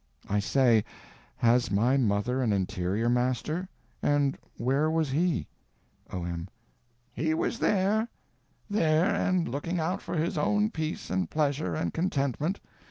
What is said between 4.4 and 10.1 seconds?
where was he? O.M. He was there. There, and looking out